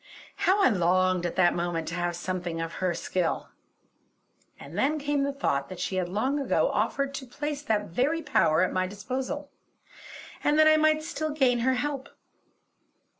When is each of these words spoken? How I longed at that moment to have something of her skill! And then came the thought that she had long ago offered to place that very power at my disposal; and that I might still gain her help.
How 0.37 0.63
I 0.63 0.69
longed 0.69 1.27
at 1.27 1.35
that 1.35 1.53
moment 1.53 1.87
to 1.89 1.93
have 1.93 2.15
something 2.15 2.59
of 2.59 2.73
her 2.81 2.95
skill! 2.95 3.49
And 4.59 4.75
then 4.75 4.97
came 4.97 5.21
the 5.21 5.31
thought 5.31 5.69
that 5.69 5.79
she 5.79 5.97
had 5.97 6.09
long 6.09 6.39
ago 6.39 6.71
offered 6.73 7.13
to 7.13 7.27
place 7.27 7.61
that 7.61 7.85
very 7.89 8.23
power 8.23 8.63
at 8.63 8.73
my 8.73 8.87
disposal; 8.87 9.51
and 10.43 10.57
that 10.57 10.67
I 10.67 10.75
might 10.75 11.03
still 11.03 11.29
gain 11.29 11.59
her 11.59 11.75
help. 11.75 12.09